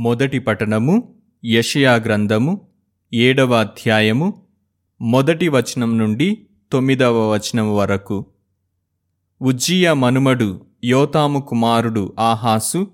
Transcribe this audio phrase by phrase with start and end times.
[0.00, 2.60] మొదటి పఠనము యషయా గ్రంథము
[3.14, 4.42] ఏడవ అధ్యాయము
[5.00, 8.26] మొదటి వచనం నుండి తొమ్మిదవ వచనం వరకు.
[9.42, 12.90] ఉజ్జీయ మనుమడు యోతాము కుమారుడు ఆహాసు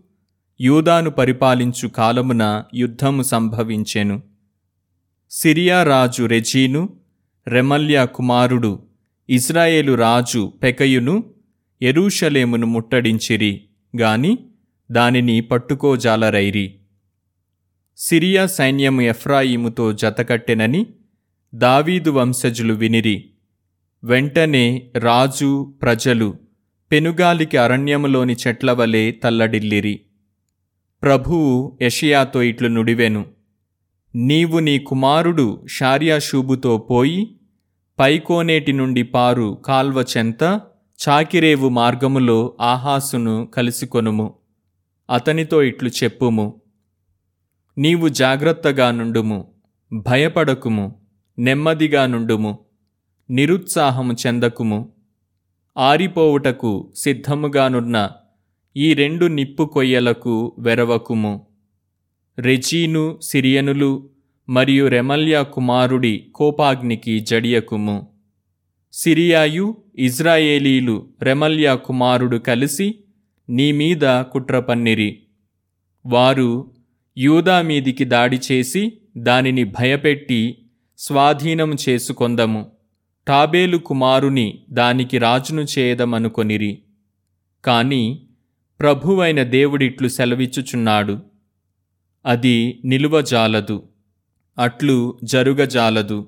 [0.60, 4.22] యూదాను పరిపాలించు కాలమున యుద్ధము సంభవించెను.
[5.30, 6.88] సిరియా రాజు రెజీను
[7.46, 8.82] రెమల్యా కుమారుడు
[9.28, 11.24] ఇజ్రాయేలు రాజు పెకయును
[11.82, 13.64] ఎరూషలేమును ముట్టడించిరి
[13.96, 14.38] గాని
[14.92, 16.79] దానిని పట్టుకోజాలరైరి.
[18.02, 20.86] సిరియా సైన్యము ఎఫ్రాయిముతో జతకట్టెనని
[21.54, 23.30] దావీదు వంశజులు వినిరి.
[24.04, 26.34] వెంటనే రాజు ప్రజలు
[26.92, 30.00] పెనుగాలికి అరణ్యములోని చెట్ల వలె తల్లడిల్లిరి.
[31.02, 33.26] ప్రభువు యషియాతో ఇట్లు నుడివెను.
[34.14, 37.36] నీవు నీ కుమారుడు షార్యాషూబుతో పోయి
[37.98, 40.60] పైకోనేటి నుండి పారు కాల్వ చెంత
[41.08, 44.34] చాకిరేవు మార్గములో ఆహాసును కలిసికొనుము.
[45.10, 46.60] అతనితో ఇట్లు చెప్పుము.
[47.78, 49.38] నీవు జాగ్రత్తగా నుండుము
[49.92, 51.00] భయపడకుము
[51.38, 52.58] నెమ్మదిగా నుండుము
[53.30, 54.92] నిరుత్సాహము చెందకుము
[55.78, 58.10] ఆరిపోవుటకు సిద్ధముగానున్న
[58.76, 61.46] ఈ రెండు నిప్పు కొయ్యలకు వెరవకుము.
[62.38, 64.10] రెజీను సిరియనులు
[64.48, 68.06] మరియు రెమల్యా కుమారుడి కోపాగ్నికి జడియకుము.
[68.92, 72.94] సిరియాయు ఇజ్రాయేలీలు రెమల్యా కుమారుడు కలిసి
[73.48, 75.22] నీ మీద కుట్ర పన్నిరి
[76.06, 76.50] వారు
[77.20, 80.66] యూదా మీదికి దాడి చేసి దానిని భయపెట్టి
[80.98, 82.72] స్వాధీనం చేసుకొందము.
[83.28, 86.82] టాబేలు కుమారుని దానికి రాజును చేయదమనుకొనిరి.
[87.64, 88.26] కాని
[88.80, 91.18] ప్రభువైన దేవుడిట్లు సెలవిచ్చుచున్నాడు.
[92.26, 93.88] అది నిలువజాలదు.
[94.58, 96.26] అట్లు జరుగజాలదు.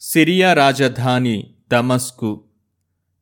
[0.00, 2.44] సిరియా రాజధాని దమస్కు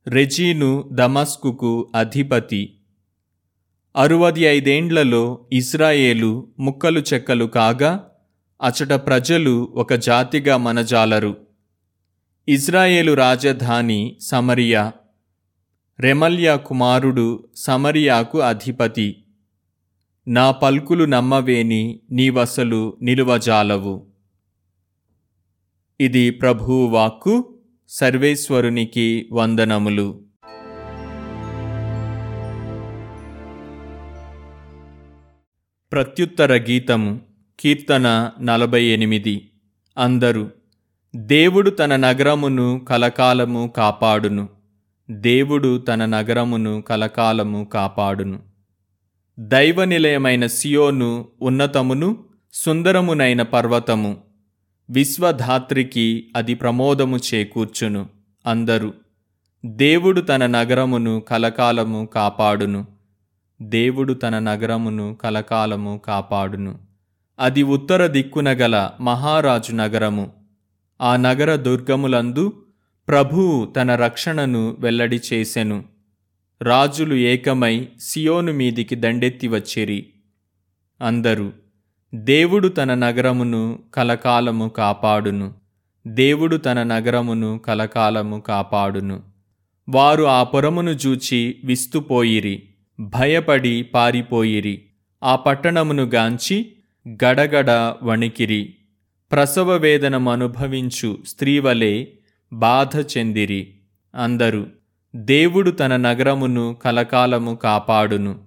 [0.06, 2.79] రెజీను దమస్కుకు అధిపతి.
[3.96, 8.10] అరువది ఐదేండ్లలో ఇజ్రాయేలు ముక్కలు చెక్కలు కాగా
[8.62, 11.36] అచట ప్రజలు ఒక జాతిగా మనజాలరు.
[12.48, 14.92] ఇజ్రాయేలు రాజధాని సమరియా.
[16.00, 19.24] రెమల్యా కుమారుడు సమరియాకు అధిపతి.
[20.28, 24.06] నా పల్కులు నమ్మవేని నీవసలు నిలువజాలవు.
[26.00, 27.54] ఇది ప్రభువు వాక్కు
[27.88, 30.29] సర్వేశ్వరునికి వందనములు.
[35.92, 37.20] ప్రత్యుత్తర గీతము
[37.60, 39.50] కీర్తన నలభై ఎనిమిది
[39.98, 40.50] అందరు
[41.16, 44.48] దేవుడు తన నగరమును కలకాలము కాపాడును.
[45.10, 48.38] దేవుడు తన నగరమును కలకాలము కాపాడును.
[49.38, 54.16] దైవ నిలయమైన సియోను ఉన్నతమును సుందరమునైన పర్వతము.
[54.90, 58.08] విశ్వధాత్రికి అది ప్రమోదము చేకూర్చును.
[58.46, 58.94] అందరు
[59.66, 62.99] దేవుడు తన నగరమును కలకాలము కాపాడును.
[63.62, 66.78] దేవుడు తన నగరమును కలకాలము కాపాడును.
[67.38, 70.32] అది ఉత్తర దిక్కున గల మహారాజు నగరము.
[71.00, 72.52] ఆ నగర దుర్గములందు
[73.08, 75.84] ప్రభువు తన రక్షణను వెల్లడి చేసెను.
[76.62, 80.06] రాజులు ఏకమై సియోను మీదికి దండెత్తి వచ్చిరి.
[81.02, 81.52] అందరూ
[82.14, 85.54] దేవుడు తన నగరమును కలకాలము కాపాడును.
[86.06, 89.22] దేవుడు తన నగరమును కలకాలము కాపాడును.
[89.88, 92.62] వారు ఆ పురమును జూచి విస్తుపోయిరి.
[93.00, 94.82] భయపడి పారిపోయిరి.
[95.22, 96.72] ఆ పట్టణమును గాంచి
[97.08, 98.74] గడగడ వణికిరి.
[99.32, 102.08] ప్రసవ వేదనము అనుభవించు స్త్రీవలే
[102.52, 103.74] బాధ చెందిరి.
[104.14, 104.66] అందరూ
[105.16, 108.38] దేవుడు తన నగరమును కలకాలము కాపాడును.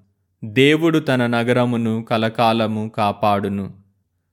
[0.43, 3.73] దేవుడు తన నగరమును కలకాలము కాపాడును.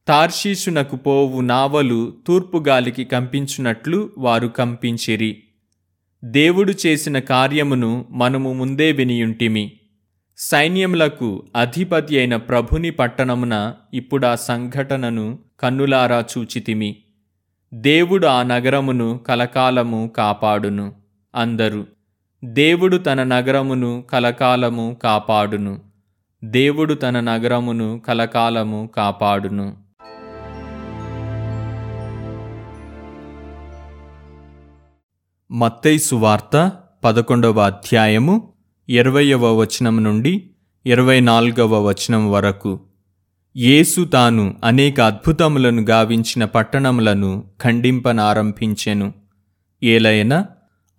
[0.08, 5.42] తార్షీషునకు పోవు నావలు తూర్పుగాలికి కంపించునట్లు వారు కంపించిరి.
[6.24, 9.72] దేవుడు చేసిన కార్యమును మనము ముందే వినియుంటిమి.
[10.42, 16.96] సైన్యములకు అధిపతి అయిన ప్రభుని పట్టణమున ఇప్పుడా సంఘటనను కన్నులారా చూచితిమి.
[17.74, 20.92] దేవుడు ఆ నగరమును కలకాలము కాపాడును
[21.34, 21.86] అందరూ.
[22.44, 25.80] దేవుడు తన నగరమును కలకాలము కాపాడును.
[26.44, 29.76] దేవుడు తన నగరమును కలకాలము కాపాడును.
[35.52, 36.72] మత్తై సువార్త
[37.04, 38.49] పదకొండవ అధ్యాయము
[38.90, 40.50] ఇరవయవ వచనం నుండి
[40.86, 42.80] ఇరవై నాలుగవ వచనం వరకు.
[43.56, 49.12] యేసు తాను అనేక అద్భుతములను గావించిన పట్టణములను ఖండింపనారంభించెను.
[49.82, 50.46] ఏలైనా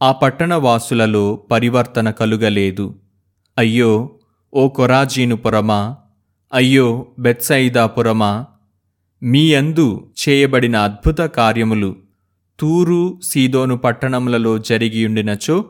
[0.02, 2.96] ఆ పట్టణవాసులలో పరివర్తన కలుగలేదు.
[3.58, 4.10] అయ్యో
[4.54, 5.98] ఓ కొరాజీనుపురమా
[6.54, 8.46] అయ్యో బెత్సయిదాపురమా
[9.24, 11.96] మీ అందు చేయబడిన అద్భుత కార్యములు
[12.60, 15.66] తూరు సీదోను పట్టణములలో జరిగియుండినచో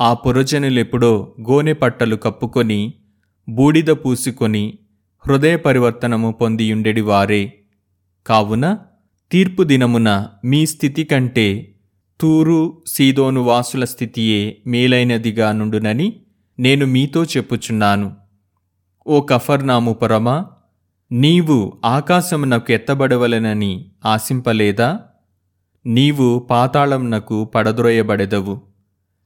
[0.00, 2.94] ఆ పురజనులెప్పుడో గోనె పట్టలు కప్పుకొని
[3.48, 4.78] బూడిద పూసుకొని
[5.26, 7.52] హృదయ పరివర్తనము పొందియుండెడి వారే.
[8.26, 8.78] కావున
[9.32, 11.74] తీర్పు దినమున మీ స్థితి కంటే
[12.20, 16.16] తూరు సీదోను వాసుల స్థితియే మేలైనదిగా నుండునని
[16.58, 18.16] నేను మీతో చెప్పుచున్నాను.
[19.06, 20.46] ఓ కఫర్నాముపురమా
[21.12, 25.00] నీవు ఆకాశమునకు ఎత్తబడవలెనని ఆశింపలేదా?
[25.86, 28.67] నీవు పాతాళమునకు పడద్రోయబడెదవు.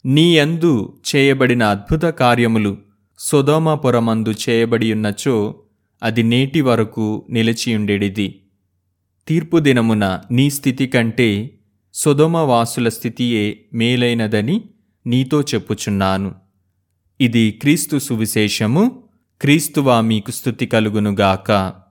[0.05, 2.79] నీ యందు చేయబడిన అద్భుత కార్యములు
[3.19, 5.55] సొదోమపురమందు చేయబడియున్నచో
[6.03, 8.43] అది నేటి వరకు నిలిచియుండెడిది
[9.29, 11.59] తీర్పు దినమున నీ స్థితి కంటే
[11.95, 14.65] సొదొమవాసుల స్థితియే మేలైనదని
[15.07, 16.35] నీతో చెప్పుచున్నాను.
[17.21, 19.03] ఇది క్రీస్తు సువిశేషము
[19.41, 21.82] క్రీస్తువా మీకు స్థుతి కలుగునుగాక.